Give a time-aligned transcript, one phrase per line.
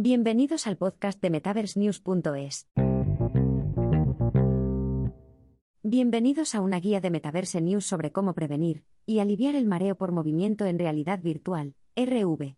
[0.00, 2.68] Bienvenidos al podcast de MetaverseNews.es.
[5.82, 10.12] Bienvenidos a una guía de Metaverse News sobre cómo prevenir y aliviar el mareo por
[10.12, 12.54] movimiento en realidad virtual, RV.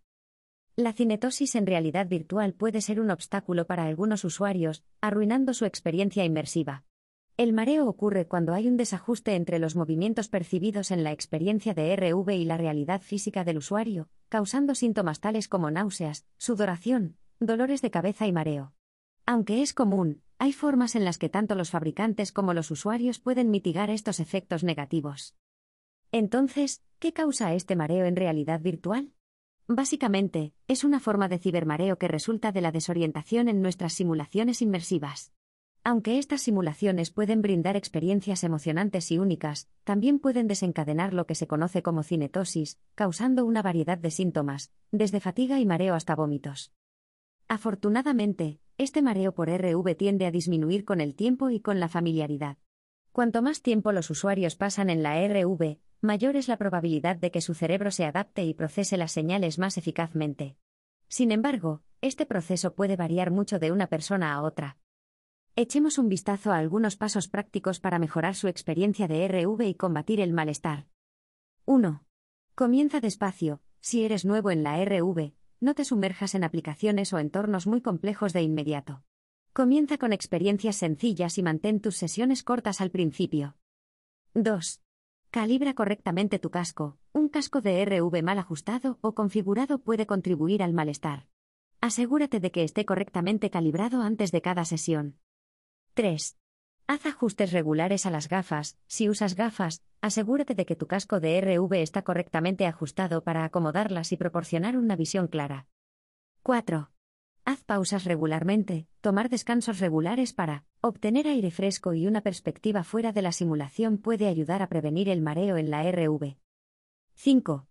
[0.76, 6.26] La cinetosis en realidad virtual puede ser un obstáculo para algunos usuarios, arruinando su experiencia
[6.26, 6.84] inmersiva.
[7.38, 11.96] El mareo ocurre cuando hay un desajuste entre los movimientos percibidos en la experiencia de
[11.96, 17.90] RV y la realidad física del usuario, causando síntomas tales como náuseas, sudoración, dolores de
[17.90, 18.74] cabeza y mareo.
[19.24, 23.50] Aunque es común, hay formas en las que tanto los fabricantes como los usuarios pueden
[23.50, 25.34] mitigar estos efectos negativos.
[26.12, 29.12] Entonces, ¿qué causa este mareo en realidad virtual?
[29.66, 35.32] Básicamente, es una forma de cibermareo que resulta de la desorientación en nuestras simulaciones inmersivas.
[35.82, 41.46] Aunque estas simulaciones pueden brindar experiencias emocionantes y únicas, también pueden desencadenar lo que se
[41.46, 46.72] conoce como cinetosis, causando una variedad de síntomas, desde fatiga y mareo hasta vómitos.
[47.50, 52.58] Afortunadamente, este mareo por RV tiende a disminuir con el tiempo y con la familiaridad.
[53.10, 57.40] Cuanto más tiempo los usuarios pasan en la RV, mayor es la probabilidad de que
[57.40, 60.56] su cerebro se adapte y procese las señales más eficazmente.
[61.08, 64.78] Sin embargo, este proceso puede variar mucho de una persona a otra.
[65.56, 70.20] Echemos un vistazo a algunos pasos prácticos para mejorar su experiencia de RV y combatir
[70.20, 70.86] el malestar.
[71.64, 72.04] 1.
[72.54, 73.60] Comienza despacio.
[73.80, 78.32] Si eres nuevo en la RV, no te sumerjas en aplicaciones o entornos muy complejos
[78.32, 79.04] de inmediato.
[79.52, 83.56] Comienza con experiencias sencillas y mantén tus sesiones cortas al principio.
[84.34, 84.80] 2.
[85.30, 86.98] Calibra correctamente tu casco.
[87.12, 91.26] Un casco de RV mal ajustado o configurado puede contribuir al malestar.
[91.80, 95.18] Asegúrate de que esté correctamente calibrado antes de cada sesión.
[95.94, 96.39] 3.
[96.90, 98.76] Haz ajustes regulares a las gafas.
[98.88, 104.10] Si usas gafas, asegúrate de que tu casco de RV está correctamente ajustado para acomodarlas
[104.10, 105.68] y proporcionar una visión clara.
[106.42, 106.90] 4.
[107.44, 113.22] Haz pausas regularmente, tomar descansos regulares para obtener aire fresco y una perspectiva fuera de
[113.22, 116.38] la simulación puede ayudar a prevenir el mareo en la RV.
[117.14, 117.68] 5.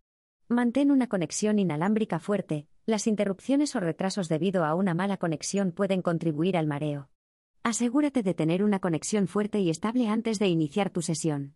[0.48, 2.70] Mantén una conexión inalámbrica fuerte.
[2.86, 7.10] Las interrupciones o retrasos debido a una mala conexión pueden contribuir al mareo.
[7.64, 11.56] Asegúrate de tener una conexión fuerte y estable antes de iniciar tu sesión.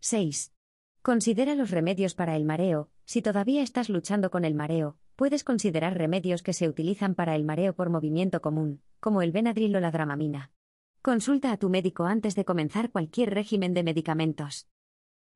[0.00, 0.54] 6.
[1.02, 2.90] Considera los remedios para el mareo.
[3.04, 7.44] Si todavía estás luchando con el mareo, puedes considerar remedios que se utilizan para el
[7.44, 10.50] mareo por movimiento común, como el Benadryl o la Dramamina.
[11.02, 14.66] Consulta a tu médico antes de comenzar cualquier régimen de medicamentos.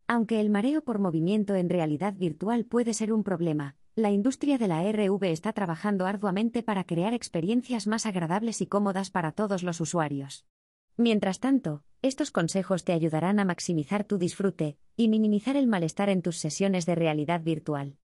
[0.07, 4.69] Aunque el mareo por movimiento en realidad virtual puede ser un problema, la industria de
[4.69, 9.81] la RV está trabajando arduamente para crear experiencias más agradables y cómodas para todos los
[9.83, 10.47] usuarios.
[10.97, 16.23] Mientras tanto, estos consejos te ayudarán a maximizar tu disfrute y minimizar el malestar en
[16.23, 17.99] tus sesiones de realidad virtual.